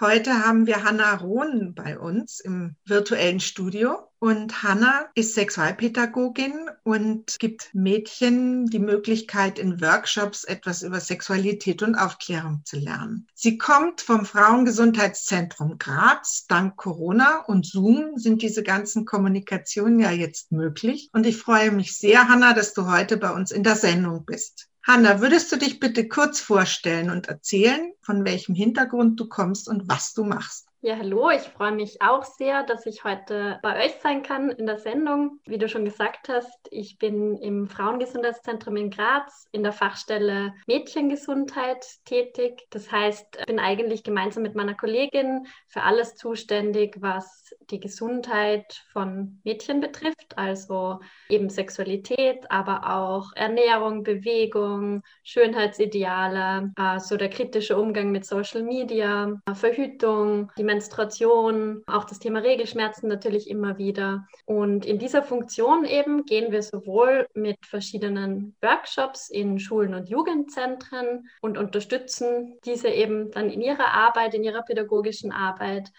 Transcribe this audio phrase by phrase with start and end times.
[0.00, 4.08] heute haben wir Hanna Rohn bei uns im virtuellen Studio.
[4.18, 11.94] Und Hanna ist Sexualpädagogin und gibt Mädchen die Möglichkeit, in Workshops etwas über Sexualität und
[11.94, 13.26] Aufklärung zu lernen.
[13.34, 16.46] Sie kommt vom Frauengesundheitszentrum Graz.
[16.48, 21.10] Dank Corona und Zoom sind diese ganzen Kommunikationen ja jetzt möglich.
[21.12, 24.68] Und ich freue mich sehr, Hanna, dass du heute bei uns in der Sendung bist.
[24.86, 29.88] Hanna, würdest du dich bitte kurz vorstellen und erzählen, von welchem Hintergrund du kommst und
[29.88, 30.66] was du machst?
[30.86, 34.66] Ja, hallo, ich freue mich auch sehr, dass ich heute bei euch sein kann in
[34.66, 35.40] der Sendung.
[35.46, 41.86] Wie du schon gesagt hast, ich bin im Frauengesundheitszentrum in Graz in der Fachstelle Mädchengesundheit
[42.04, 42.66] tätig.
[42.68, 48.84] Das heißt, ich bin eigentlich gemeinsam mit meiner Kollegin für alles zuständig, was die Gesundheit
[48.92, 57.78] von Mädchen betrifft, also eben Sexualität, aber auch Ernährung, Bewegung, Schönheitsideale, äh, so der kritische
[57.78, 64.26] Umgang mit Social Media, Verhütung, die Menstruation, auch das Thema Regelschmerzen natürlich immer wieder.
[64.44, 71.28] Und in dieser Funktion eben gehen wir sowohl mit verschiedenen Workshops in Schulen und Jugendzentren
[71.40, 75.92] und unterstützen diese eben dann in ihrer Arbeit, in ihrer pädagogischen Arbeit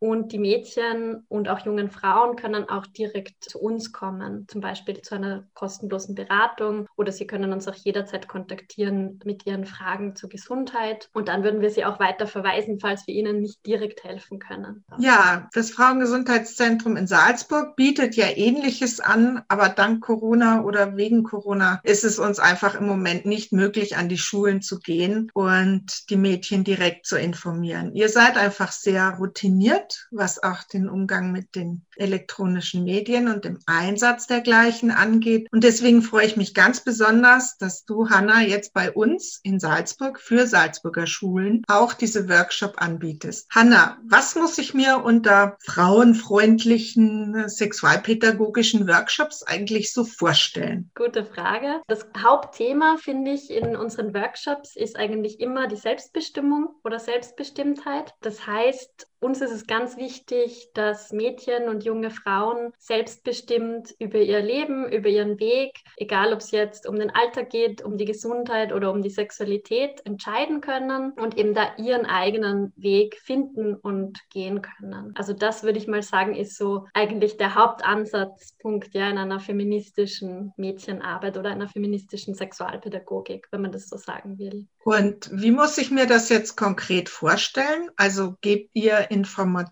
[0.00, 5.00] und die Mädchen und auch jungen Frauen können auch direkt zu uns kommen, zum Beispiel
[5.02, 10.30] zu einer kostenlosen Beratung oder sie können uns auch jederzeit kontaktieren mit ihren Fragen zur
[10.30, 11.10] Gesundheit.
[11.12, 14.84] Und dann würden wir sie auch weiter verweisen, falls wir ihnen nicht direkt helfen können.
[14.98, 21.80] Ja, das Frauengesundheitszentrum in Salzburg bietet ja ähnliches an, aber dank Corona oder wegen Corona
[21.82, 26.16] ist es uns einfach im Moment nicht möglich, an die Schulen zu gehen und die
[26.16, 27.94] Mädchen direkt zu informieren.
[27.94, 33.58] Ihr seid einfach sehr routiniert was auch den Umgang mit den elektronischen Medien und dem
[33.66, 35.48] Einsatz dergleichen angeht.
[35.52, 40.20] Und deswegen freue ich mich ganz besonders, dass du, Hanna, jetzt bei uns in Salzburg
[40.20, 43.48] für Salzburger Schulen auch diese Workshop anbietest.
[43.50, 50.90] Hanna, was muss ich mir unter frauenfreundlichen sexualpädagogischen Workshops eigentlich so vorstellen?
[50.94, 51.82] Gute Frage.
[51.86, 58.14] Das Hauptthema, finde ich, in unseren Workshops ist eigentlich immer die Selbstbestimmung oder Selbstbestimmtheit.
[58.20, 64.40] Das heißt, uns ist es ganz wichtig, dass Mädchen und junge Frauen selbstbestimmt über ihr
[64.40, 68.72] Leben, über ihren Weg, egal ob es jetzt um den Alltag geht, um die Gesundheit
[68.72, 74.62] oder um die Sexualität, entscheiden können und eben da ihren eigenen Weg finden und gehen
[74.62, 75.12] können.
[75.16, 80.52] Also das würde ich mal sagen, ist so eigentlich der Hauptansatzpunkt ja in einer feministischen
[80.56, 84.66] Mädchenarbeit oder einer feministischen Sexualpädagogik, wenn man das so sagen will.
[84.82, 87.90] Und wie muss ich mir das jetzt konkret vorstellen?
[87.96, 89.69] Also gebt ihr Informationen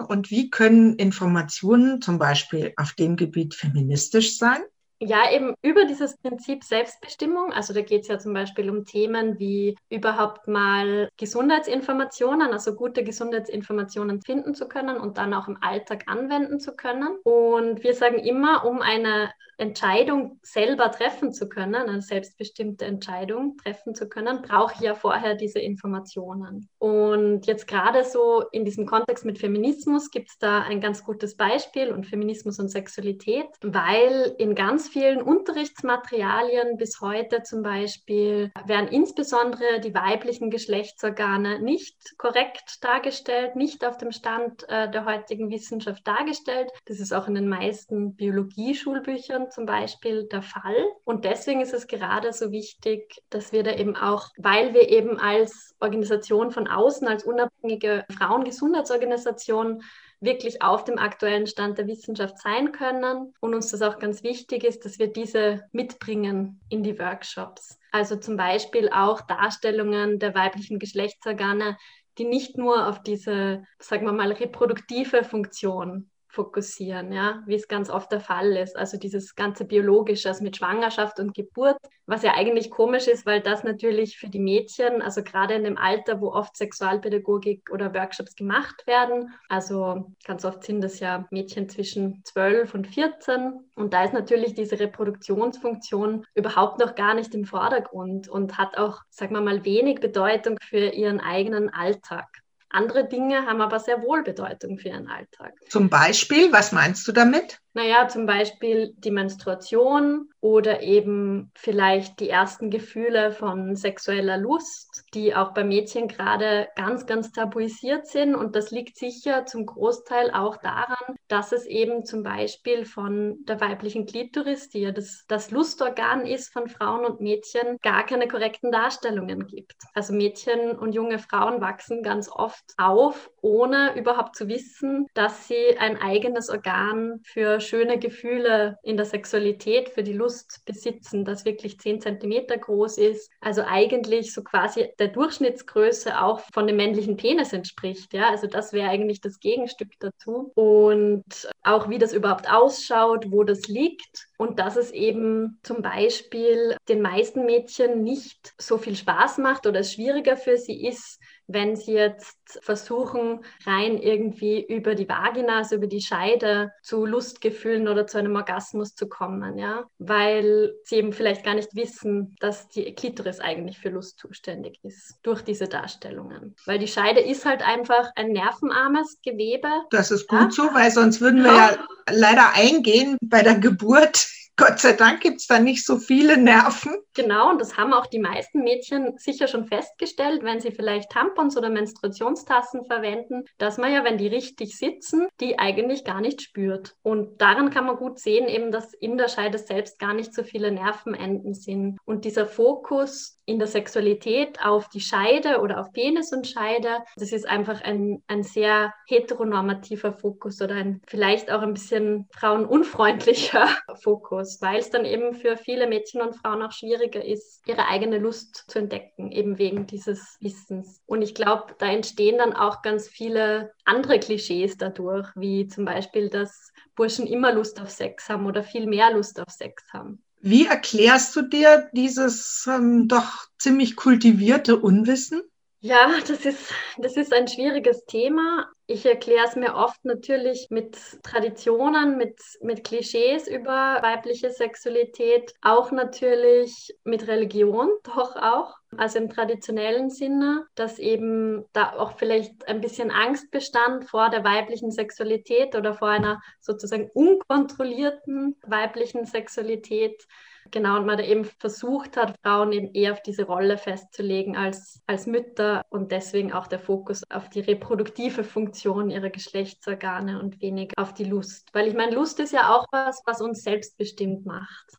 [0.00, 4.60] und wie können Informationen zum Beispiel auf dem Gebiet feministisch sein?
[5.00, 7.52] Ja, eben über dieses Prinzip Selbstbestimmung.
[7.52, 13.04] Also da geht es ja zum Beispiel um Themen wie überhaupt mal Gesundheitsinformationen, also gute
[13.04, 17.16] Gesundheitsinformationen finden zu können und dann auch im Alltag anwenden zu können.
[17.22, 23.94] Und wir sagen immer, um eine Entscheidung selber treffen zu können, eine selbstbestimmte Entscheidung treffen
[23.94, 26.68] zu können, brauche ich ja vorher diese Informationen.
[26.78, 31.36] Und jetzt gerade so in diesem Kontext mit Feminismus gibt es da ein ganz gutes
[31.36, 38.88] Beispiel und Feminismus und Sexualität, weil in ganz vielen Unterrichtsmaterialien bis heute zum Beispiel werden
[38.88, 46.06] insbesondere die weiblichen Geschlechtsorgane nicht korrekt dargestellt, nicht auf dem Stand äh, der heutigen Wissenschaft
[46.06, 46.70] dargestellt.
[46.86, 50.86] Das ist auch in den meisten Biologieschulbüchern zum Beispiel der Fall.
[51.04, 55.18] Und deswegen ist es gerade so wichtig, dass wir da eben auch, weil wir eben
[55.18, 59.82] als Organisation von außen, als unabhängige Frauengesundheitsorganisation
[60.20, 64.64] wirklich auf dem aktuellen Stand der Wissenschaft sein können und uns das auch ganz wichtig
[64.64, 67.78] ist, dass wir diese mitbringen in die Workshops.
[67.92, 71.76] Also zum Beispiel auch Darstellungen der weiblichen Geschlechtsorgane,
[72.18, 77.90] die nicht nur auf diese, sagen wir mal, reproduktive Funktion fokussieren, ja, wie es ganz
[77.90, 78.76] oft der Fall ist.
[78.76, 83.40] Also dieses ganze Biologische, also mit Schwangerschaft und Geburt, was ja eigentlich komisch ist, weil
[83.40, 88.36] das natürlich für die Mädchen, also gerade in dem Alter, wo oft Sexualpädagogik oder Workshops
[88.36, 94.04] gemacht werden, also ganz oft sind das ja Mädchen zwischen 12 und 14 und da
[94.04, 99.40] ist natürlich diese Reproduktionsfunktion überhaupt noch gar nicht im Vordergrund und hat auch, sagen wir
[99.40, 102.28] mal, wenig Bedeutung für ihren eigenen Alltag.
[102.70, 105.54] Andere Dinge haben aber sehr wohl Bedeutung für ihren Alltag.
[105.68, 107.60] Zum Beispiel, was meinst du damit?
[107.74, 115.34] Naja, zum Beispiel die Menstruation oder eben vielleicht die ersten Gefühle von sexueller Lust, die
[115.34, 118.34] auch bei Mädchen gerade ganz, ganz tabuisiert sind.
[118.34, 123.60] Und das liegt sicher zum Großteil auch daran, dass es eben zum Beispiel von der
[123.60, 128.70] weiblichen Klitoris, die ja das, das Lustorgan ist von Frauen und Mädchen, gar keine korrekten
[128.70, 129.74] Darstellungen gibt.
[129.94, 135.76] Also Mädchen und junge Frauen wachsen ganz oft auf, ohne überhaupt zu wissen, dass sie
[135.78, 141.78] ein eigenes Organ für schöne Gefühle in der Sexualität, für die Lust besitzen, das wirklich
[141.78, 143.30] 10 Zentimeter groß ist.
[143.40, 148.12] Also eigentlich so quasi der Durchschnittsgröße auch von dem männlichen Penis entspricht.
[148.14, 150.52] Ja, also das wäre eigentlich das Gegenstück dazu.
[150.54, 151.24] Und
[151.62, 157.02] auch wie das überhaupt ausschaut, wo das liegt und dass es eben zum Beispiel den
[157.02, 161.94] meisten Mädchen nicht so viel Spaß macht oder es schwieriger für sie ist, wenn sie
[161.94, 168.18] jetzt versuchen, rein irgendwie über die Vagina, also über die Scheide zu Lustgefühlen oder zu
[168.18, 173.40] einem Orgasmus zu kommen, ja, weil sie eben vielleicht gar nicht wissen, dass die Klitoris
[173.40, 176.54] eigentlich für Lust zuständig ist durch diese Darstellungen.
[176.66, 179.68] Weil die Scheide ist halt einfach ein nervenarmes Gewebe.
[179.90, 180.50] Das ist gut ja?
[180.50, 181.78] so, weil sonst würden wir ja
[182.10, 184.28] leider eingehen bei der Geburt
[184.58, 186.96] Gott sei Dank gibt es da nicht so viele Nerven.
[187.14, 191.56] Genau, und das haben auch die meisten Mädchen sicher schon festgestellt, wenn sie vielleicht Tampons
[191.56, 196.96] oder Menstruationstassen verwenden, dass man ja, wenn die richtig sitzen, die eigentlich gar nicht spürt.
[197.02, 200.42] Und daran kann man gut sehen, eben, dass in der Scheide selbst gar nicht so
[200.42, 201.98] viele Nervenenden sind.
[202.04, 207.32] Und dieser Fokus in der Sexualität auf die Scheide oder auf Penis und Scheide, das
[207.32, 213.68] ist einfach ein, ein sehr heteronormativer Fokus oder ein vielleicht auch ein bisschen frauenunfreundlicher
[214.02, 217.86] Fokus muss, weil es dann eben für viele Mädchen und Frauen auch schwieriger ist, ihre
[217.86, 221.00] eigene Lust zu entdecken, eben wegen dieses Wissens.
[221.06, 226.30] Und ich glaube, da entstehen dann auch ganz viele andere Klischees dadurch, wie zum Beispiel,
[226.30, 230.22] dass Burschen immer Lust auf Sex haben oder viel mehr Lust auf Sex haben.
[230.40, 235.42] Wie erklärst du dir dieses ähm, doch ziemlich kultivierte Unwissen?
[235.80, 238.66] Ja, das ist, das ist ein schwieriges Thema.
[238.88, 245.92] Ich erkläre es mir oft natürlich mit Traditionen, mit, mit Klischees über weibliche Sexualität, auch
[245.92, 248.74] natürlich mit Religion, doch auch.
[248.96, 254.42] Also im traditionellen Sinne, dass eben da auch vielleicht ein bisschen Angst bestand vor der
[254.42, 260.24] weiblichen Sexualität oder vor einer sozusagen unkontrollierten weiblichen Sexualität
[260.70, 265.26] Genau, und man eben versucht hat, Frauen eben eher auf diese Rolle festzulegen als, als
[265.26, 271.14] Mütter und deswegen auch der Fokus auf die reproduktive Funktion ihrer Geschlechtsorgane und wenig auf
[271.14, 271.68] die Lust.
[271.72, 274.98] Weil ich meine, Lust ist ja auch was, was uns selbstbestimmt macht.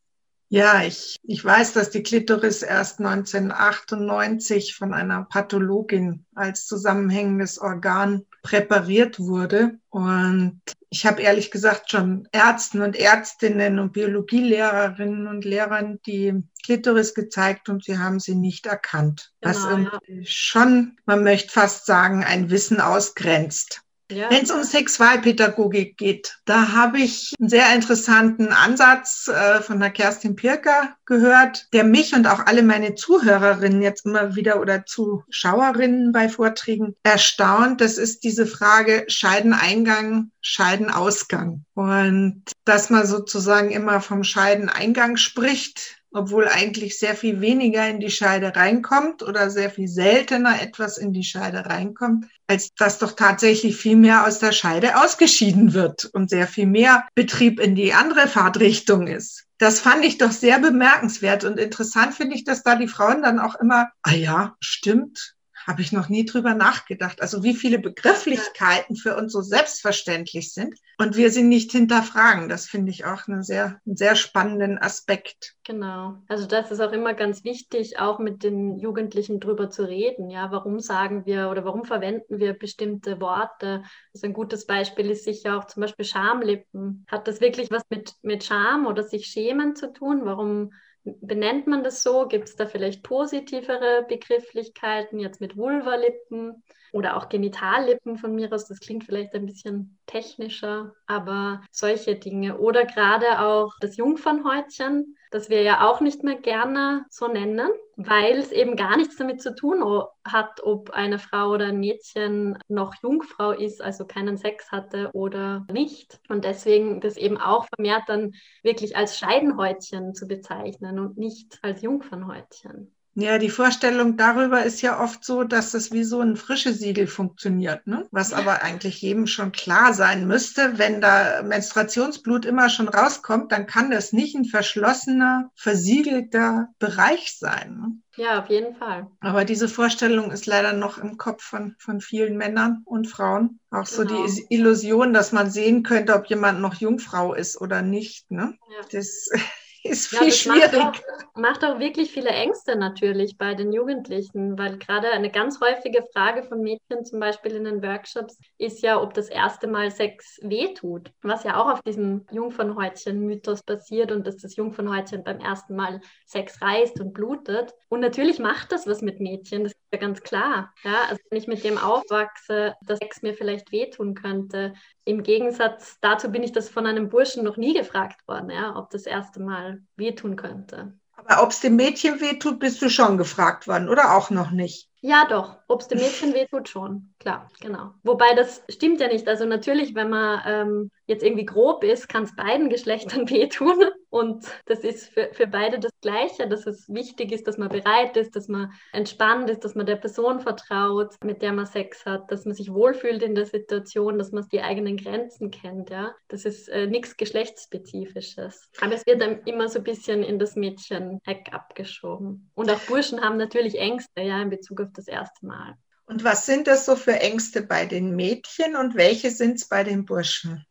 [0.52, 8.26] Ja, ich, ich weiß, dass die Klitoris erst 1998 von einer Pathologin als zusammenhängendes Organ
[8.42, 9.78] präpariert wurde.
[9.90, 10.60] Und
[10.90, 17.70] ich habe ehrlich gesagt schon Ärzten und Ärztinnen und Biologielehrerinnen und Lehrern die Klitoris gezeigt
[17.70, 19.32] und sie haben sie nicht erkannt.
[19.42, 20.00] Genau, was ja.
[20.24, 23.84] schon, man möchte fast sagen, ein Wissen ausgrenzt.
[24.12, 24.32] Ja.
[24.32, 29.92] Wenn es um Sexualpädagogik geht, da habe ich einen sehr interessanten Ansatz äh, von der
[29.92, 36.12] Kerstin Pirker gehört, der mich und auch alle meine Zuhörerinnen jetzt immer wieder oder Zuschauerinnen
[36.12, 37.82] bei Vorträgen erstaunt.
[37.82, 41.66] Das ist diese Frage Scheideneingang, Scheidenausgang.
[41.76, 48.10] Und dass man sozusagen immer vom Scheideneingang spricht, obwohl eigentlich sehr viel weniger in die
[48.10, 53.76] Scheide reinkommt oder sehr viel seltener etwas in die Scheide reinkommt, als dass doch tatsächlich
[53.76, 58.28] viel mehr aus der Scheide ausgeschieden wird und sehr viel mehr Betrieb in die andere
[58.28, 59.46] Fahrtrichtung ist.
[59.60, 63.40] Das fand ich doch sehr bemerkenswert und interessant finde ich, dass da die Frauen dann
[63.40, 65.36] auch immer, ah ja, stimmt,
[65.70, 67.22] habe ich noch nie drüber nachgedacht.
[67.22, 72.50] Also wie viele Begrifflichkeiten für uns so selbstverständlich sind und wir sie nicht hinterfragen.
[72.50, 75.54] Das finde ich auch einen sehr, einen sehr spannenden Aspekt.
[75.64, 76.16] Genau.
[76.28, 80.32] Also das ist auch immer ganz wichtig, auch mit den Jugendlichen drüber zu reden.
[80.32, 83.84] Ja, warum sagen wir oder warum verwenden wir bestimmte Worte?
[84.16, 87.06] Also ein gutes Beispiel ist sicher auch zum Beispiel Schamlippen.
[87.08, 90.22] Hat das wirklich was mit, mit Scham oder sich schämen zu tun?
[90.24, 90.72] Warum
[91.04, 92.28] benennt man das so?
[92.28, 98.68] Gibt es da vielleicht positivere Begrifflichkeiten, jetzt mit Vulvalippen oder auch Genitallippen von mir aus?
[98.68, 102.58] Das klingt vielleicht ein bisschen technischer, aber solche Dinge.
[102.58, 108.38] Oder gerade auch das Jungfernhäutchen, das wir ja auch nicht mehr gerne so nennen, weil
[108.38, 109.84] es eben gar nichts damit zu tun
[110.26, 115.66] hat, ob eine Frau oder ein Mädchen noch Jungfrau ist, also keinen Sex hatte oder
[115.72, 116.20] nicht.
[116.30, 118.34] Und deswegen das eben auch vermehrt dann
[118.64, 122.96] wirklich als Scheidenhäutchen zu bezeichnen und nicht als Jungfernhäutchen.
[123.16, 127.08] Ja, die Vorstellung darüber ist ja oft so, dass es wie so ein frische Siegel
[127.08, 128.08] funktioniert, ne?
[128.12, 130.78] was aber eigentlich jedem schon klar sein müsste.
[130.78, 137.78] Wenn da Menstruationsblut immer schon rauskommt, dann kann das nicht ein verschlossener, versiegelter Bereich sein.
[137.78, 138.24] Ne?
[138.24, 139.08] Ja, auf jeden Fall.
[139.22, 143.60] Aber diese Vorstellung ist leider noch im Kopf von, von vielen Männern und Frauen.
[143.72, 144.26] Auch so genau.
[144.26, 148.30] die Illusion, dass man sehen könnte, ob jemand noch Jungfrau ist oder nicht.
[148.30, 148.58] Ne?
[148.70, 148.86] Ja.
[148.92, 149.30] Das
[149.84, 150.74] ist viel ja, schwierig.
[150.74, 155.60] Macht auch, macht auch, wirklich viele Ängste natürlich bei den Jugendlichen, weil gerade eine ganz
[155.62, 159.92] häufige Frage von Mädchen zum Beispiel in den Workshops ist ja, ob das erste Mal
[159.92, 165.76] Sex wehtut, was ja auch auf diesem Jungfernhäutchen-Mythos basiert und dass das Jungfernhäutchen beim ersten
[165.76, 167.74] Mal Sex reißt und blutet.
[167.88, 170.74] Und natürlich macht das was mit Mädchen, das ja ganz klar.
[170.84, 171.04] Ja?
[171.10, 174.74] Also wenn ich mit dem aufwachse, dass Sex mir vielleicht wehtun könnte,
[175.06, 178.90] im Gegensatz dazu bin ich das von einem Burschen noch nie gefragt worden, ja, ob
[178.90, 180.94] das erste Mal wehtun könnte.
[181.16, 184.90] Aber ob es dem Mädchen wehtut, bist du schon gefragt worden oder auch noch nicht?
[185.02, 185.59] Ja, doch.
[185.72, 187.14] Ob es dem Mädchen wehtut, schon.
[187.20, 187.92] Klar, genau.
[188.02, 189.28] Wobei das stimmt ja nicht.
[189.28, 193.86] Also natürlich, wenn man ähm, jetzt irgendwie grob ist, kann es beiden Geschlechtern wehtun.
[194.10, 198.18] Und das ist für, für beide das Gleiche, dass es wichtig ist, dass man bereit
[198.18, 202.32] ist, dass man entspannt ist, dass man der Person vertraut, mit der man Sex hat,
[202.32, 205.92] dass man sich wohlfühlt in der Situation, dass man die eigenen Grenzen kennt.
[205.92, 208.72] Ja, Das ist äh, nichts Geschlechtsspezifisches.
[208.82, 212.50] Aber es wird dann immer so ein bisschen in das Mädchen-Heck abgeschoben.
[212.56, 215.59] Und auch Burschen haben natürlich Ängste ja, in Bezug auf das erste Mal.
[216.06, 219.84] Und was sind das so für Ängste bei den Mädchen und welche sind es bei
[219.84, 220.66] den Burschen?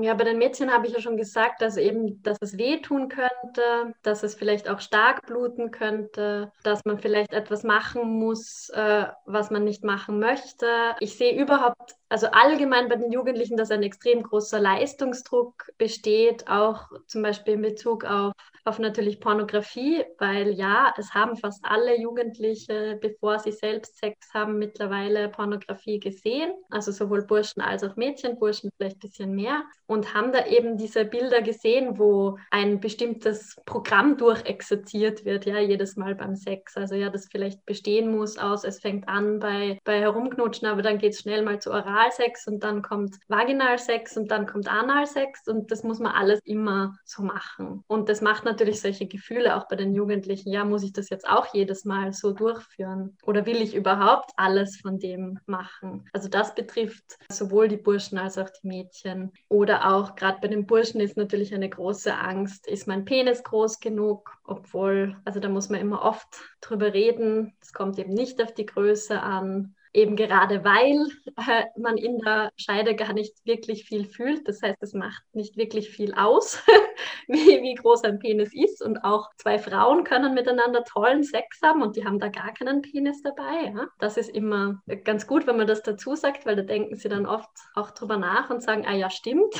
[0.00, 3.94] Ja, bei den Mädchen habe ich ja schon gesagt, dass eben, dass es wehtun könnte,
[4.02, 9.50] dass es vielleicht auch stark bluten könnte, dass man vielleicht etwas machen muss, äh, was
[9.50, 10.66] man nicht machen möchte.
[11.00, 16.90] Ich sehe überhaupt also allgemein bei den Jugendlichen, dass ein extrem großer Leistungsdruck besteht, auch
[17.06, 18.32] zum Beispiel in Bezug auf,
[18.66, 24.58] auf natürlich Pornografie, weil ja, es haben fast alle Jugendliche, bevor sie selbst Sex haben,
[24.58, 30.12] mittlerweile Pornografie gesehen, also sowohl Burschen als auch Mädchen, Burschen vielleicht ein bisschen mehr und
[30.12, 36.14] haben da eben diese Bilder gesehen, wo ein bestimmtes Programm durchexerziert wird, ja, jedes Mal
[36.14, 36.76] beim Sex.
[36.76, 40.98] Also ja, das vielleicht bestehen muss aus, es fängt an bei, bei Herumknutschen, aber dann
[40.98, 45.46] geht es schnell mal zu Oral Oralsex und dann kommt Vaginalsex und dann kommt Analsex
[45.46, 47.84] und das muss man alles immer so machen.
[47.86, 50.50] Und das macht natürlich solche Gefühle auch bei den Jugendlichen.
[50.50, 53.16] Ja, muss ich das jetzt auch jedes Mal so durchführen?
[53.24, 56.08] Oder will ich überhaupt alles von dem machen?
[56.12, 59.32] Also das betrifft sowohl die Burschen als auch die Mädchen.
[59.48, 63.80] Oder auch gerade bei den Burschen ist natürlich eine große Angst, ist mein Penis groß
[63.80, 64.36] genug?
[64.44, 66.28] Obwohl, also da muss man immer oft
[66.60, 67.54] drüber reden.
[67.60, 71.06] Es kommt eben nicht auf die Größe an eben gerade weil
[71.36, 74.46] äh, man in der Scheide gar nicht wirklich viel fühlt.
[74.48, 76.62] Das heißt, es macht nicht wirklich viel aus,
[77.28, 78.82] wie, wie groß ein Penis ist.
[78.82, 82.82] Und auch zwei Frauen können miteinander tollen Sex haben und die haben da gar keinen
[82.82, 83.72] Penis dabei.
[83.74, 83.88] Ja?
[83.98, 87.26] Das ist immer ganz gut, wenn man das dazu sagt, weil da denken sie dann
[87.26, 89.54] oft auch drüber nach und sagen, ah ja, stimmt,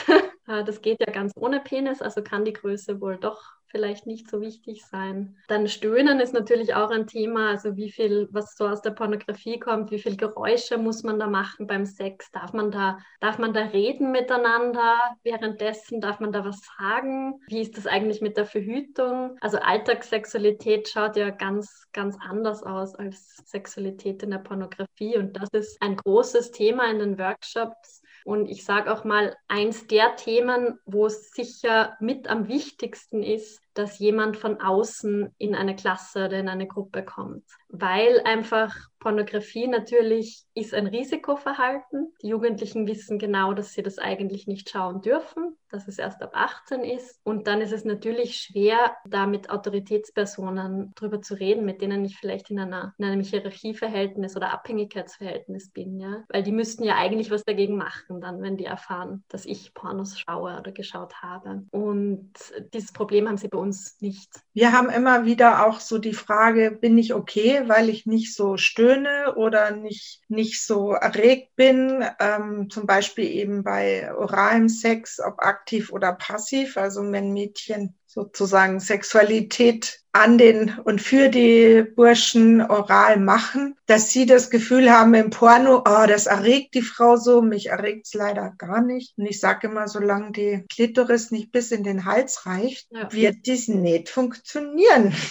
[0.47, 3.41] äh, das geht ja ganz ohne Penis, also kann die Größe wohl doch
[3.73, 5.37] vielleicht nicht so wichtig sein.
[5.49, 9.59] Dann Stöhnen ist natürlich auch ein Thema, also wie viel, was so aus der Pornografie
[9.59, 12.31] kommt, wie viel Geräusche muss man da machen beim Sex?
[12.33, 14.99] Darf man da, darf man da reden miteinander?
[15.25, 17.32] Währenddessen darf man da was sagen?
[17.47, 19.37] Wie ist das eigentlich mit der Verhütung?
[19.41, 25.49] Also Alltagssexualität schaut ja ganz, ganz anders aus als Sexualität in der Pornografie und das
[25.53, 30.79] ist ein großes Thema in den Workshops und ich sage auch mal, eins der Themen,
[30.87, 36.39] wo es sicher mit am wichtigsten ist, dass jemand von außen in eine Klasse oder
[36.39, 37.45] in eine Gruppe kommt.
[37.69, 42.13] Weil einfach Pornografie natürlich ist ein Risikoverhalten.
[42.23, 46.31] Die Jugendlichen wissen genau, dass sie das eigentlich nicht schauen dürfen, dass es erst ab
[46.35, 47.19] 18 ist.
[47.25, 52.17] Und dann ist es natürlich schwer, da mit Autoritätspersonen drüber zu reden, mit denen ich
[52.17, 55.99] vielleicht in, einer, in einem Hierarchieverhältnis oder Abhängigkeitsverhältnis bin.
[55.99, 56.23] Ja?
[56.29, 60.17] Weil die müssten ja eigentlich was dagegen machen, dann, wenn die erfahren, dass ich Pornos
[60.21, 61.65] schaue oder geschaut habe.
[61.73, 62.31] Und
[62.73, 64.29] dieses Problem haben sie bei uns nicht.
[64.53, 68.57] Wir haben immer wieder auch so die Frage, bin ich okay, weil ich nicht so
[68.57, 75.39] stöhne oder nicht, nicht so erregt bin, ähm, zum Beispiel eben bei oralem Sex, ob
[75.39, 83.19] aktiv oder passiv, also wenn Mädchen sozusagen Sexualität an den und für die Burschen oral
[83.19, 87.71] machen, dass sie das Gefühl haben im Porno, oh, das erregt die Frau so, mich
[87.71, 89.17] erregt es leider gar nicht.
[89.17, 93.11] Und ich sage immer, solange die Klitoris nicht bis in den Hals reicht, ja.
[93.13, 95.15] wird dies nicht funktionieren.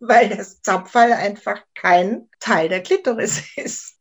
[0.00, 3.98] weil das Zapfall einfach kein Teil der Klitoris ist.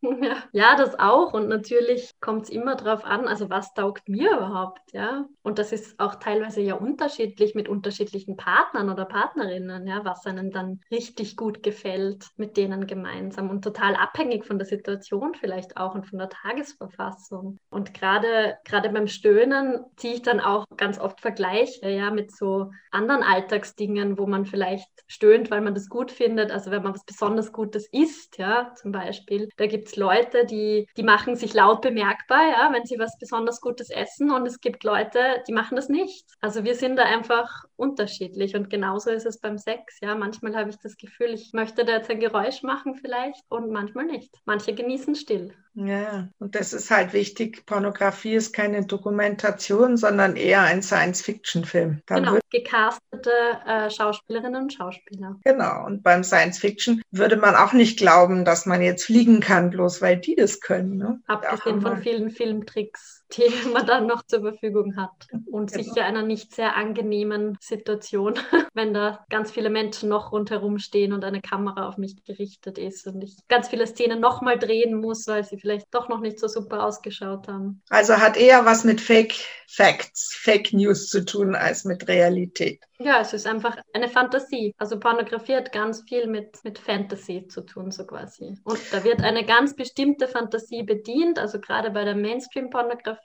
[0.52, 1.34] Ja, das auch.
[1.34, 5.26] Und natürlich kommt es immer darauf an, also was taugt mir überhaupt, ja.
[5.42, 10.52] Und das ist auch teilweise ja unterschiedlich mit unterschiedlichen Partnern oder Partnerinnen, ja, was einem
[10.52, 15.96] dann richtig gut gefällt mit denen gemeinsam und total abhängig von der Situation vielleicht auch
[15.96, 17.60] und von der Tagesverfassung.
[17.70, 22.72] Und gerade gerade beim Stöhnen ziehe ich dann auch ganz oft Vergleiche, ja, mit so
[22.92, 26.52] anderen Alltagsdingen, wo man vielleicht stöhnt, weil man das gut findet.
[26.52, 29.50] Also wenn man was besonders Gutes isst, ja, zum Beispiel.
[29.58, 33.62] Da gibt es Leute, die, die machen sich laut bemerkbar, ja, wenn sie was besonders
[33.62, 34.32] Gutes essen.
[34.32, 36.26] Und es gibt Leute, die machen das nicht.
[36.42, 38.56] Also wir sind da einfach unterschiedlich.
[38.56, 40.00] Und genauso ist es beim Sex.
[40.02, 43.72] Ja, manchmal habe ich das Gefühl, ich möchte da jetzt ein Geräusch machen vielleicht und
[43.72, 44.36] manchmal nicht.
[44.46, 45.54] Manche genießen still.
[45.80, 47.68] Ja, und das ist halt wichtig.
[47.68, 52.02] Pornografie ist keine Dokumentation, sondern eher ein Science-Fiction-Film.
[52.08, 53.32] Genau, gecastete
[53.68, 55.36] äh, Schauspielerinnen und Schauspieler.
[55.44, 60.02] Genau, und beim Science-Fiction würde man auch nicht glauben, dass man jetzt fliegen kann, bloß
[60.02, 60.98] weil die das können.
[60.98, 61.22] Ne?
[61.28, 65.28] Abgesehen von vielen Filmtricks, die man dann noch zur Verfügung hat.
[65.52, 65.84] Und genau.
[65.84, 68.36] sicher einer nicht sehr angenehmen Situation,
[68.74, 73.08] wenn da ganz viele Menschen noch rundherum stehen und eine Kamera auf mich gerichtet ist
[73.08, 76.48] und ich ganz viele Szenen nochmal drehen muss, weil sie vielleicht doch noch nicht so
[76.48, 77.82] super ausgeschaut haben.
[77.90, 79.36] Also hat eher was mit Fake
[79.70, 82.80] Facts, Fake News zu tun als mit Realität.
[83.00, 84.74] Ja, es ist einfach eine Fantasie.
[84.78, 88.58] Also Pornografie hat ganz viel mit, mit Fantasy zu tun, so quasi.
[88.64, 93.17] Und da wird eine ganz bestimmte Fantasie bedient, also gerade bei der Mainstream-Pornografie,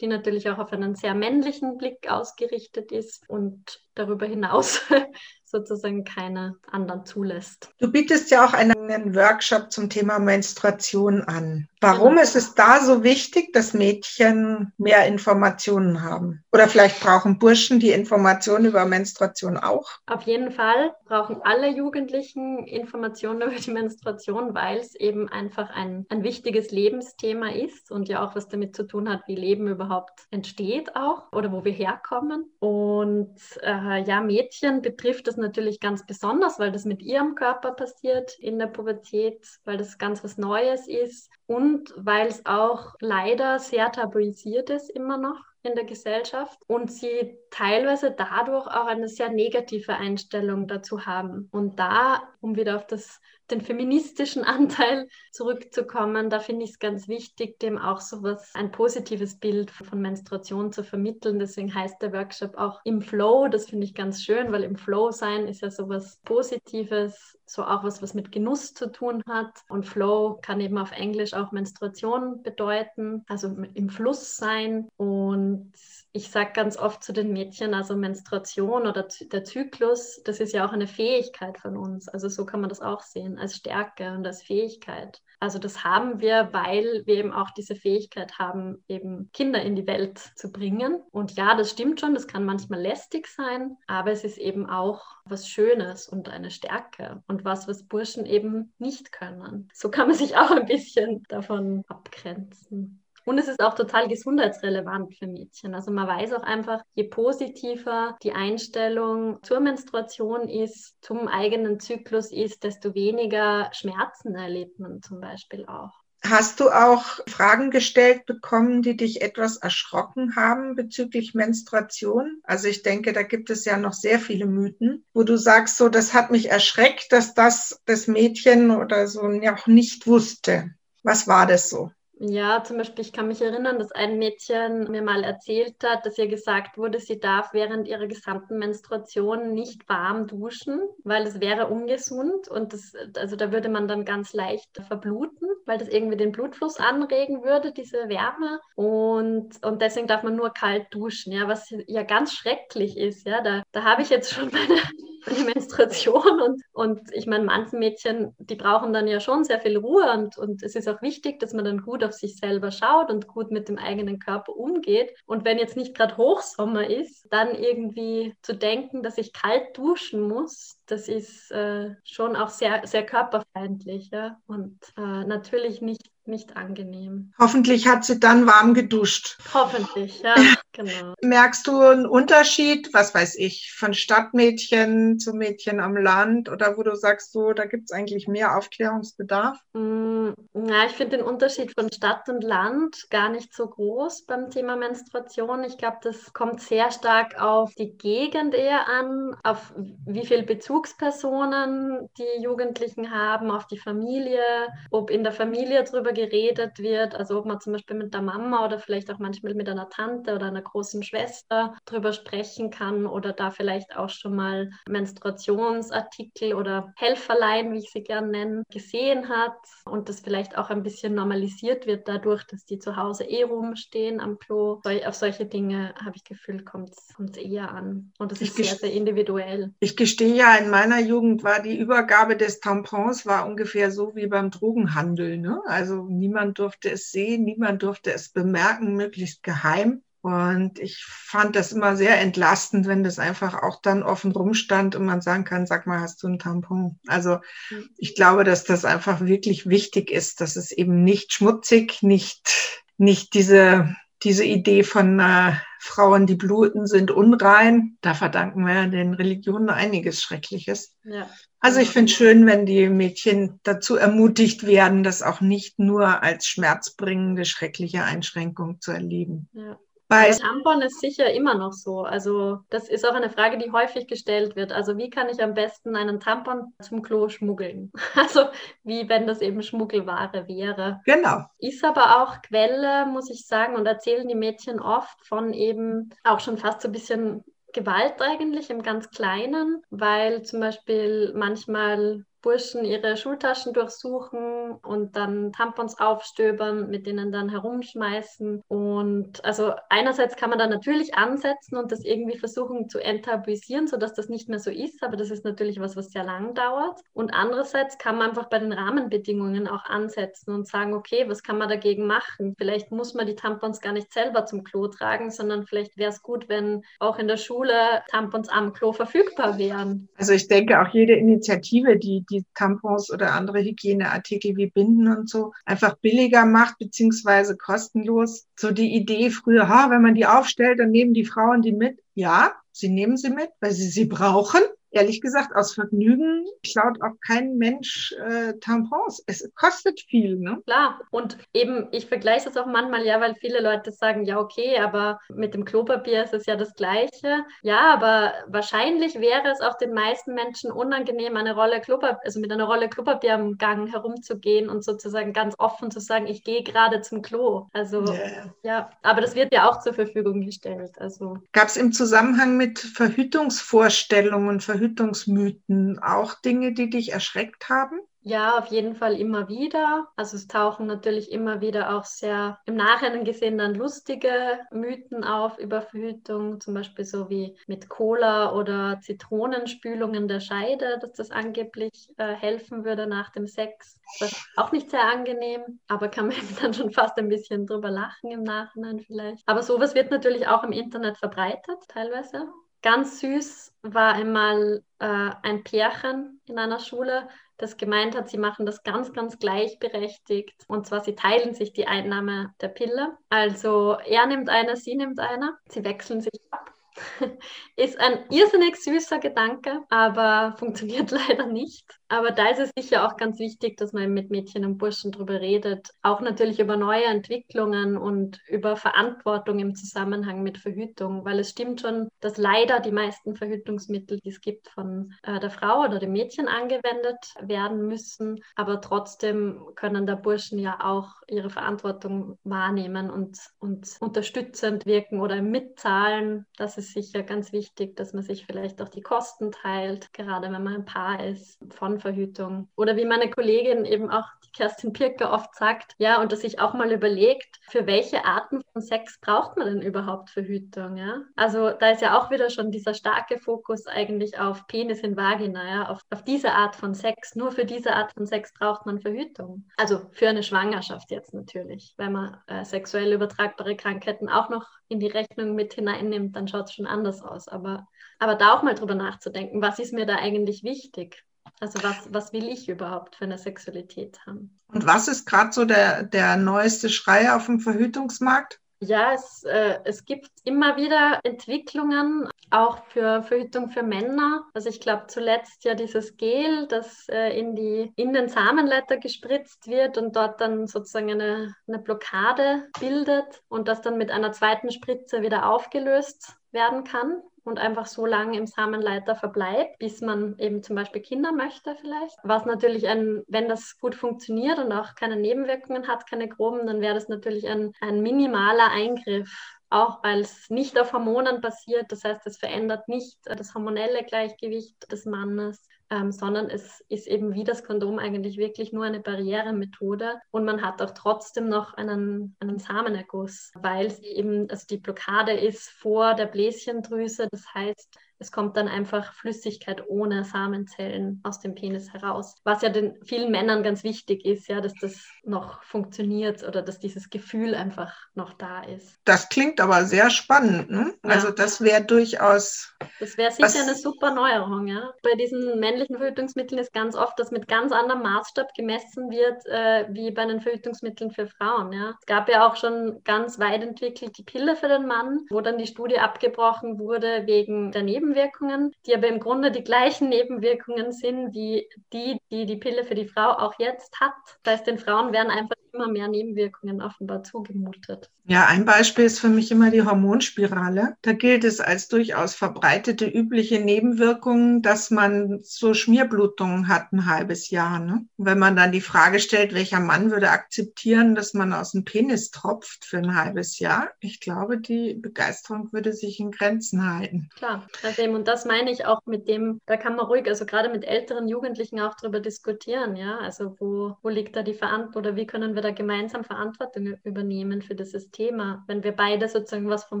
[0.00, 4.82] die natürlich auch auf einen sehr männlichen Blick ausgerichtet ist und darüber hinaus
[5.52, 7.70] sozusagen keine anderen zulässt.
[7.78, 11.68] Du bietest ja auch einen Workshop zum Thema Menstruation an.
[11.80, 12.22] Warum genau.
[12.22, 16.44] ist es da so wichtig, dass Mädchen mehr Informationen haben?
[16.52, 19.90] Oder vielleicht brauchen Burschen die Informationen über Menstruation auch?
[20.06, 26.06] Auf jeden Fall brauchen alle Jugendlichen Informationen über die Menstruation, weil es eben einfach ein,
[26.08, 30.26] ein wichtiges Lebensthema ist und ja auch was damit zu tun hat, wie Leben überhaupt
[30.30, 32.50] entsteht auch oder wo wir herkommen.
[32.60, 38.38] Und äh, ja, Mädchen betrifft das natürlich ganz besonders, weil das mit ihrem Körper passiert
[38.38, 43.92] in der Pubertät, weil das ganz was Neues ist und weil es auch leider sehr
[43.92, 49.94] tabuisiert ist immer noch in der Gesellschaft und sie teilweise dadurch auch eine sehr negative
[49.94, 51.48] Einstellung dazu haben.
[51.52, 53.20] Und da, um wieder auf das,
[53.52, 58.72] den feministischen Anteil zurückzukommen, da finde ich es ganz wichtig, dem auch so was, ein
[58.72, 61.38] positives Bild von Menstruation zu vermitteln.
[61.38, 63.48] Deswegen heißt der Workshop auch im Flow.
[63.48, 67.64] Das finde ich ganz schön, weil im Flow sein ist ja so was Positives, so
[67.64, 69.52] auch was, was mit Genuss zu tun hat.
[69.68, 74.88] Und Flow kann eben auf Englisch auch Menstruation bedeuten, also im Fluss sein.
[74.96, 75.72] Und
[76.14, 80.66] ich sage ganz oft zu den Mädchen, also Menstruation oder der Zyklus, das ist ja
[80.66, 82.06] auch eine Fähigkeit von uns.
[82.06, 85.22] Also so kann man das auch sehen, als Stärke und als Fähigkeit.
[85.40, 89.86] Also das haben wir, weil wir eben auch diese Fähigkeit haben, eben Kinder in die
[89.86, 91.02] Welt zu bringen.
[91.10, 95.02] Und ja, das stimmt schon, das kann manchmal lästig sein, aber es ist eben auch
[95.24, 99.68] was Schönes und eine Stärke und was, was Burschen eben nicht können.
[99.72, 103.01] So kann man sich auch ein bisschen davon abgrenzen.
[103.24, 105.74] Und es ist auch total gesundheitsrelevant für Mädchen.
[105.74, 112.32] Also man weiß auch einfach, je positiver die Einstellung zur Menstruation ist, zum eigenen Zyklus
[112.32, 115.92] ist, desto weniger Schmerzen erlebt man zum Beispiel auch.
[116.24, 122.40] Hast du auch Fragen gestellt bekommen, die dich etwas erschrocken haben bezüglich Menstruation?
[122.44, 125.88] Also ich denke, da gibt es ja noch sehr viele Mythen, wo du sagst, so,
[125.88, 130.70] das hat mich erschreckt, dass das das Mädchen oder so noch nicht wusste.
[131.02, 131.90] Was war das so?
[132.18, 136.18] Ja, zum Beispiel, ich kann mich erinnern, dass ein Mädchen mir mal erzählt hat, dass
[136.18, 141.66] ihr gesagt wurde, sie darf während ihrer gesamten Menstruation nicht warm duschen, weil es wäre
[141.66, 146.30] ungesund und das, also da würde man dann ganz leicht verbluten, weil das irgendwie den
[146.30, 148.60] Blutfluss anregen würde, diese Wärme.
[148.76, 153.26] Und, und deswegen darf man nur kalt duschen, ja, was ja ganz schrecklich ist.
[153.26, 154.80] Ja, da, da habe ich jetzt schon meine
[155.26, 159.76] eine Menstruation und, und ich meine, manche Mädchen, die brauchen dann ja schon sehr viel
[159.76, 163.10] Ruhe und, und es ist auch wichtig, dass man dann gut auf sich selber schaut
[163.10, 165.14] und gut mit dem eigenen Körper umgeht.
[165.26, 170.20] Und wenn jetzt nicht gerade Hochsommer ist, dann irgendwie zu denken, dass ich kalt duschen
[170.22, 174.38] muss, das ist äh, schon auch sehr, sehr körperfeindlich ja?
[174.46, 177.32] und äh, natürlich nicht, nicht angenehm.
[177.38, 179.38] Hoffentlich hat sie dann warm geduscht.
[179.54, 180.34] Hoffentlich, ja.
[180.72, 181.14] Genau.
[181.20, 186.82] Merkst du einen Unterschied, was weiß ich, von Stadtmädchen zu Mädchen am Land oder wo
[186.82, 189.58] du sagst, so, da gibt es eigentlich mehr Aufklärungsbedarf?
[189.74, 194.48] Mm, ja, ich finde den Unterschied von Stadt und Land gar nicht so groß beim
[194.48, 195.62] Thema Menstruation.
[195.64, 202.08] Ich glaube, das kommt sehr stark auf die Gegend eher an, auf wie viele Bezugspersonen
[202.16, 204.42] die Jugendlichen haben, auf die Familie,
[204.90, 208.64] ob in der Familie darüber geredet wird, also ob man zum Beispiel mit der Mama
[208.64, 213.06] oder vielleicht auch manchmal mit einer Tante oder einer einer großen Schwester drüber sprechen kann
[213.06, 219.28] oder da vielleicht auch schon mal Menstruationsartikel oder Helferlein, wie ich sie gern nenne, gesehen
[219.28, 223.42] hat und das vielleicht auch ein bisschen normalisiert wird dadurch, dass die zu Hause eh
[223.42, 224.80] rumstehen am Klo.
[225.06, 228.12] Auf solche Dinge habe ich Gefühl, kommt es eher an.
[228.18, 229.72] Und das ist sehr, sehr individuell.
[229.80, 234.26] Ich gestehe ja, in meiner Jugend war die Übergabe des Tampons war ungefähr so wie
[234.26, 235.38] beim Drogenhandel.
[235.38, 235.60] Ne?
[235.66, 240.02] Also niemand durfte es sehen, niemand durfte es bemerken, möglichst geheim.
[240.22, 245.04] Und ich fand das immer sehr entlastend, wenn das einfach auch dann offen rumstand und
[245.04, 247.00] man sagen kann, sag mal, hast du einen Tampon?
[247.08, 247.38] Also
[247.70, 247.88] mhm.
[247.96, 253.34] ich glaube, dass das einfach wirklich wichtig ist, dass es eben nicht schmutzig, nicht, nicht
[253.34, 257.98] diese, diese Idee von äh, Frauen, die bluten, sind unrein.
[258.00, 260.94] Da verdanken wir den Religionen einiges Schreckliches.
[261.02, 261.28] Ja.
[261.58, 266.22] Also ich finde es schön, wenn die Mädchen dazu ermutigt werden, das auch nicht nur
[266.22, 269.48] als schmerzbringende, schreckliche Einschränkung zu erleben.
[269.52, 269.76] Ja.
[270.12, 272.02] Bei Tampon ist sicher immer noch so.
[272.02, 274.72] Also das ist auch eine Frage, die häufig gestellt wird.
[274.72, 277.92] Also wie kann ich am besten einen Tampon zum Klo schmuggeln?
[278.14, 278.44] Also
[278.84, 281.00] wie wenn das eben Schmuggelware wäre.
[281.04, 281.44] Genau.
[281.58, 286.40] Ist aber auch Quelle, muss ich sagen, und erzählen die Mädchen oft von eben auch
[286.40, 292.84] schon fast so ein bisschen Gewalt eigentlich im ganz Kleinen, weil zum Beispiel manchmal Burschen
[292.84, 298.62] ihre Schultaschen durchsuchen und dann Tampons aufstöbern, mit denen dann herumschmeißen.
[298.68, 304.14] Und also einerseits kann man da natürlich ansetzen und das irgendwie versuchen zu enttabuisieren, sodass
[304.14, 307.00] das nicht mehr so ist, aber das ist natürlich was, was sehr lang dauert.
[307.12, 311.58] Und andererseits kann man einfach bei den Rahmenbedingungen auch ansetzen und sagen, okay, was kann
[311.58, 312.54] man dagegen machen?
[312.58, 316.22] Vielleicht muss man die Tampons gar nicht selber zum Klo tragen, sondern vielleicht wäre es
[316.22, 320.08] gut, wenn auch in der Schule Tampons am Klo verfügbar wären.
[320.16, 325.28] Also ich denke auch jede Initiative, die die Tampons oder andere Hygieneartikel wie Binden und
[325.28, 328.46] so einfach billiger macht, beziehungsweise kostenlos.
[328.58, 331.98] So die Idee früher, ha, wenn man die aufstellt, dann nehmen die Frauen die mit.
[332.14, 337.14] Ja, sie nehmen sie mit, weil sie sie brauchen ehrlich gesagt, aus Vergnügen klaut auch
[337.26, 339.22] kein Mensch äh, Tampons.
[339.26, 340.60] Es kostet viel, ne?
[340.64, 341.00] Klar.
[341.10, 345.18] Und eben, ich vergleiche das auch manchmal, ja, weil viele Leute sagen, ja, okay, aber
[345.28, 347.44] mit dem Klopapier ist es ja das Gleiche.
[347.62, 352.52] Ja, aber wahrscheinlich wäre es auch den meisten Menschen unangenehm, eine Rolle Klopapier, also mit
[352.52, 357.00] einer Rolle Klopapier am Gang herumzugehen und sozusagen ganz offen zu sagen, ich gehe gerade
[357.00, 357.68] zum Klo.
[357.72, 358.54] Also, yeah.
[358.62, 360.92] ja, aber das wird ja auch zur Verfügung gestellt.
[360.98, 361.38] Also.
[361.52, 368.00] Gab es im Zusammenhang mit Verhütungsvorstellungen, Verhütungsvorstellungen Verhütungsmythen auch Dinge, die dich erschreckt haben?
[368.24, 370.08] Ja, auf jeden Fall immer wieder.
[370.14, 375.58] Also es tauchen natürlich immer wieder auch sehr im Nachhinein gesehen dann lustige Mythen auf
[375.58, 382.10] über Verhütung, zum Beispiel so wie mit Cola oder Zitronenspülungen der Scheide, dass das angeblich
[382.16, 383.98] äh, helfen würde nach dem Sex.
[384.20, 387.90] Das ist auch nicht sehr angenehm, aber kann man dann schon fast ein bisschen drüber
[387.90, 389.42] lachen im Nachhinein vielleicht.
[389.46, 392.46] Aber sowas wird natürlich auch im Internet verbreitet, teilweise.
[392.82, 398.66] Ganz süß war einmal äh, ein Pärchen in einer Schule, das gemeint hat, sie machen
[398.66, 400.64] das ganz, ganz gleichberechtigt.
[400.66, 403.16] Und zwar, sie teilen sich die Einnahme der Pille.
[403.28, 405.56] Also er nimmt eine, sie nimmt eine.
[405.68, 406.72] Sie wechseln sich ab.
[407.76, 411.86] Ist ein irrsinnig süßer Gedanke, aber funktioniert leider nicht.
[412.12, 415.40] Aber da ist es sicher auch ganz wichtig, dass man mit Mädchen und Burschen darüber
[415.40, 415.88] redet.
[416.02, 421.80] Auch natürlich über neue Entwicklungen und über Verantwortung im Zusammenhang mit Verhütung, weil es stimmt
[421.80, 426.12] schon, dass leider die meisten Verhütungsmittel, die es gibt, von äh, der Frau oder dem
[426.12, 428.44] Mädchen angewendet werden müssen.
[428.56, 435.40] Aber trotzdem können da Burschen ja auch ihre Verantwortung wahrnehmen und, und unterstützend wirken oder
[435.40, 436.44] mitzahlen.
[436.58, 440.62] Das ist sicher ganz wichtig, dass man sich vielleicht auch die Kosten teilt, gerade wenn
[440.62, 442.68] man ein Paar ist, von Verhütung.
[442.76, 446.60] Oder wie meine Kollegin eben auch, die Kerstin Pirker, oft sagt, ja, und dass sich
[446.60, 450.96] auch mal überlegt, für welche Arten von Sex braucht man denn überhaupt Verhütung?
[450.96, 451.22] Ja?
[451.36, 455.64] Also da ist ja auch wieder schon dieser starke Fokus eigentlich auf Penis in Vagina,
[455.66, 455.88] ja?
[455.88, 457.34] auf, auf diese Art von Sex.
[457.34, 459.64] Nur für diese Art von Sex braucht man Verhütung.
[459.76, 461.94] Also für eine Schwangerschaft jetzt natürlich.
[461.96, 466.66] Wenn man äh, sexuell übertragbare Krankheiten auch noch in die Rechnung mit hineinnimmt, dann schaut
[466.66, 467.48] es schon anders aus.
[467.48, 467.86] Aber,
[468.18, 471.24] aber da auch mal drüber nachzudenken, was ist mir da eigentlich wichtig?
[471.60, 474.58] Also was, was will ich überhaupt für eine Sexualität haben?
[474.68, 478.58] Und was ist gerade so der, der neueste Schrei auf dem Verhütungsmarkt?
[478.80, 484.44] Ja, es, äh, es gibt immer wieder Entwicklungen, auch für Verhütung für Männer.
[484.54, 489.68] Also ich glaube zuletzt ja dieses Gel, das äh, in, die, in den Samenleiter gespritzt
[489.68, 494.72] wird und dort dann sozusagen eine, eine Blockade bildet und das dann mit einer zweiten
[494.72, 500.62] Spritze wieder aufgelöst werden kann und einfach so lange im Samenleiter verbleibt, bis man eben
[500.62, 502.16] zum Beispiel Kinder möchte vielleicht.
[502.22, 506.80] Was natürlich ein, wenn das gut funktioniert und auch keine Nebenwirkungen hat, keine groben, dann
[506.80, 511.90] wäre das natürlich ein, ein minimaler Eingriff auch weil es nicht auf Hormonen basiert.
[511.90, 517.34] Das heißt, es verändert nicht das hormonelle Gleichgewicht des Mannes ähm, sondern es ist eben
[517.34, 522.34] wie das Kondom eigentlich wirklich nur eine Barrieremethode und man hat auch trotzdem noch einen,
[522.40, 528.30] einen Samenerguss, weil sie eben, also die Blockade ist vor der Bläschendrüse, das heißt, es
[528.30, 532.36] kommt dann einfach Flüssigkeit ohne Samenzellen aus dem Penis heraus.
[532.44, 536.78] Was ja den vielen Männern ganz wichtig ist, ja, dass das noch funktioniert oder dass
[536.78, 539.00] dieses Gefühl einfach noch da ist.
[539.04, 540.70] Das klingt aber sehr spannend.
[540.70, 540.94] Ne?
[541.04, 541.10] Ja.
[541.10, 542.76] Also das wäre durchaus.
[543.00, 543.60] Das wäre sicher was...
[543.60, 544.92] eine super Neuerung, ja.
[545.02, 549.86] Bei diesen männlichen Verhütungsmitteln ist ganz oft, dass mit ganz anderem Maßstab gemessen wird, äh,
[549.90, 551.72] wie bei den Verhütungsmitteln für Frauen.
[551.72, 551.94] Ja.
[551.98, 555.58] Es gab ja auch schon ganz weit entwickelt die Pille für den Mann, wo dann
[555.58, 560.92] die Studie abgebrochen wurde wegen der Nebenwirkungen Nebenwirkungen, die aber im Grunde die gleichen Nebenwirkungen
[560.92, 564.12] sind wie die, die die Pille für die Frau auch jetzt hat.
[564.42, 568.10] Das heißt, den Frauen werden einfach immer mehr Nebenwirkungen offenbar zugemutet.
[568.24, 570.96] Ja, ein Beispiel ist für mich immer die Hormonspirale.
[571.02, 577.50] Da gilt es als durchaus verbreitete übliche Nebenwirkung, dass man so Schmierblutungen hat ein halbes
[577.50, 577.80] Jahr.
[577.80, 578.06] Ne?
[578.16, 582.30] wenn man dann die Frage stellt, welcher Mann würde akzeptieren, dass man aus dem Penis
[582.30, 587.28] tropft für ein halbes Jahr, ich glaube, die Begeisterung würde sich in Grenzen halten.
[587.36, 590.68] Klar, also und das meine ich auch mit dem, da kann man ruhig, also gerade
[590.68, 595.16] mit älteren Jugendlichen auch darüber diskutieren, ja, also wo, wo liegt da die Verantwortung oder
[595.16, 599.84] wie können wir da gemeinsam Verantwortung übernehmen für dieses Thema, wenn wir beide sozusagen was
[599.84, 600.00] vom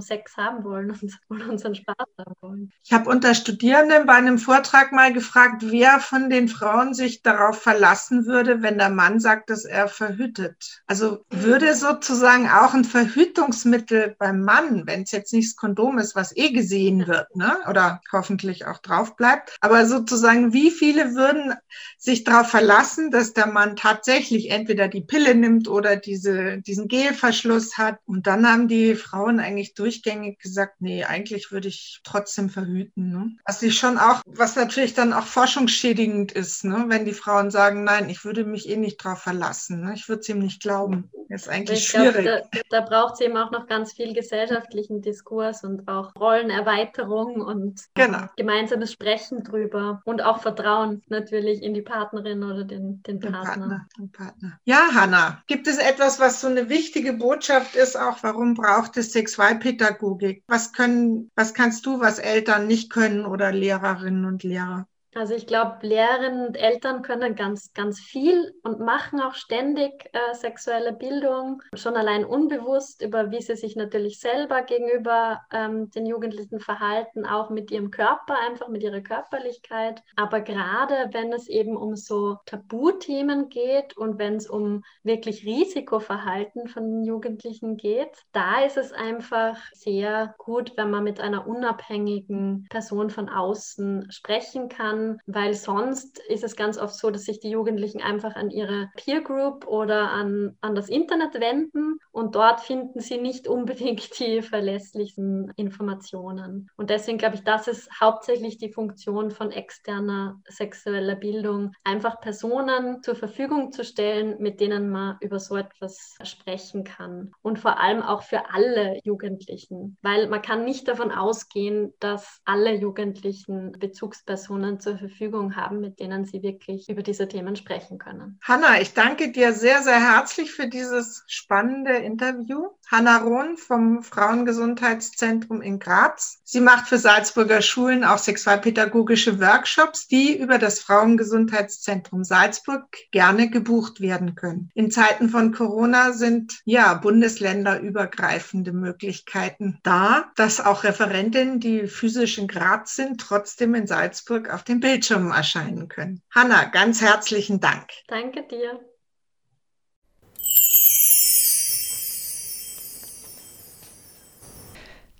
[0.00, 2.72] Sex haben wollen und, und unseren Spaß haben wollen.
[2.84, 7.60] Ich habe unter Studierenden bei einem Vortrag mal gefragt, wer von den Frauen sich darauf
[7.60, 10.82] verlassen würde, wenn der Mann sagt, dass er verhütet.
[10.86, 16.16] Also würde sozusagen auch ein Verhütungsmittel beim Mann, wenn es jetzt nicht das Kondom ist,
[16.16, 17.56] was eh gesehen wird, ne?
[17.68, 21.54] oder hoffentlich auch drauf bleibt, aber sozusagen, wie viele würden
[21.98, 27.78] sich darauf verlassen, dass der Mann tatsächlich entweder die Pille nimmt oder diese, diesen Gelverschluss
[27.78, 27.98] hat.
[28.06, 33.10] Und dann haben die Frauen eigentlich durchgängig gesagt, nee, eigentlich würde ich trotzdem verhüten.
[33.10, 33.30] Ne?
[33.46, 36.84] Was ich schon auch, was natürlich dann auch forschungsschädigend ist, ne?
[36.88, 39.82] wenn die Frauen sagen, nein, ich würde mich eh nicht drauf verlassen.
[39.82, 39.94] Ne?
[39.94, 41.10] Ich würde es ihm nicht glauben.
[41.28, 42.24] Das ist eigentlich ich schwierig.
[42.24, 47.40] Glaub, da, da braucht es eben auch noch ganz viel gesellschaftlichen Diskurs und auch Rollenerweiterung
[47.40, 48.26] und genau.
[48.36, 53.52] gemeinsames Sprechen drüber und auch Vertrauen natürlich in die Partnerin oder den, den, den Partner.
[53.52, 53.88] Partner.
[53.98, 54.60] Den Partner.
[54.64, 59.12] Ja, Hanna, gibt es etwas, was so eine wichtige Botschaft ist, auch warum braucht es
[59.12, 60.44] Sexualpädagogik?
[60.46, 64.86] Was können, was kannst du, was Eltern nicht können oder Lehrerinnen und Lehrer?
[65.14, 70.34] Also ich glaube, Lehrerinnen und Eltern können ganz, ganz viel und machen auch ständig äh,
[70.34, 76.60] sexuelle Bildung, schon allein unbewusst über, wie sie sich natürlich selber gegenüber ähm, den Jugendlichen
[76.60, 80.02] verhalten, auch mit ihrem Körper, einfach mit ihrer Körperlichkeit.
[80.16, 86.68] Aber gerade wenn es eben um so Tabuthemen geht und wenn es um wirklich Risikoverhalten
[86.68, 93.10] von Jugendlichen geht, da ist es einfach sehr gut, wenn man mit einer unabhängigen Person
[93.10, 98.00] von außen sprechen kann weil sonst ist es ganz oft so, dass sich die Jugendlichen
[98.00, 103.18] einfach an ihre Peer Group oder an, an das Internet wenden und dort finden sie
[103.18, 106.70] nicht unbedingt die verlässlichen Informationen.
[106.76, 113.02] Und deswegen glaube ich, das ist hauptsächlich die Funktion von externer sexueller Bildung, einfach Personen
[113.02, 117.32] zur Verfügung zu stellen, mit denen man über so etwas sprechen kann.
[117.42, 122.74] Und vor allem auch für alle Jugendlichen, weil man kann nicht davon ausgehen, dass alle
[122.74, 128.38] Jugendlichen Bezugspersonen zur zur Verfügung haben, mit denen sie wirklich über diese Themen sprechen können.
[128.42, 132.68] Hanna, ich danke dir sehr, sehr herzlich für dieses spannende Interview.
[132.90, 136.40] Hanna Rohn vom Frauengesundheitszentrum in Graz.
[136.44, 144.02] Sie macht für Salzburger Schulen auch sexualpädagogische Workshops, die über das Frauengesundheitszentrum Salzburg gerne gebucht
[144.02, 144.70] werden können.
[144.74, 152.46] In Zeiten von Corona sind ja bundesländerübergreifende Möglichkeiten da, dass auch Referentinnen, die physisch in
[152.46, 156.20] Graz sind, trotzdem in Salzburg auf den Bildschirmen erscheinen können.
[156.30, 157.88] Hanna, ganz herzlichen Dank.
[158.08, 158.78] Danke dir.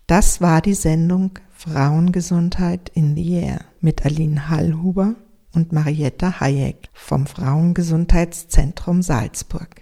[0.06, 5.14] Das war die Sendung Frauengesundheit in the Air mit Aline Hallhuber
[5.54, 9.81] und Marietta Hayek vom Frauengesundheitszentrum Salzburg.